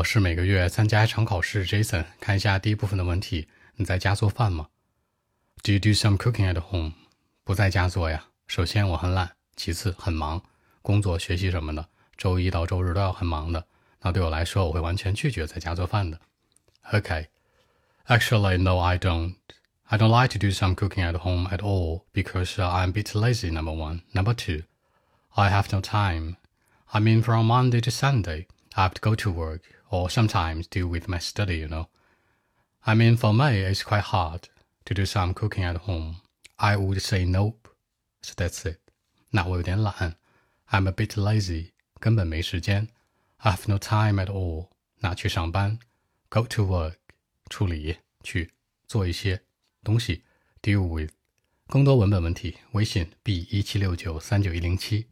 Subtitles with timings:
[0.00, 2.05] 我是每个月参加一场考试，Jason。
[2.21, 4.69] 看一下第一部分的问题：你在家做饭吗？
[5.63, 6.93] Do you do some cooking at home？
[7.43, 8.23] 不在家做呀。
[8.47, 10.41] 首先我很懒，其次很忙，
[10.81, 13.65] 工作、学习什么的，周一到周日都要很忙的。
[13.99, 16.17] 那对我来说，我会完全拒绝在家做饭的。
[16.93, 17.25] Okay.
[18.07, 19.35] Actually, no, I don't.
[19.83, 22.93] I don't like to do some cooking at home at all because uh, I'm a
[22.93, 24.03] bit lazy, number one.
[24.13, 24.63] Number two,
[25.35, 26.37] I have no time.
[26.93, 30.88] I mean, from Monday to Sunday, I have to go to work or sometimes deal
[30.88, 31.86] with my study, you know.
[32.84, 34.48] I mean, for me, it's quite hard
[34.84, 36.16] to do some cooking at home.
[36.58, 37.68] I would say nope.
[38.22, 38.78] So that's it.
[39.30, 40.16] 那我有点懒，
[40.70, 42.88] I'm a bit lazy，根本没时间。
[43.38, 44.68] I have no time at all。
[45.00, 45.78] 那去上班，
[46.28, 46.96] go to work，
[47.50, 48.52] 处理去
[48.86, 49.42] 做一些
[49.84, 50.24] 东西，
[50.62, 51.12] deal with。
[51.68, 55.08] 更多文本问题，微信 b 一七六九三九一零七。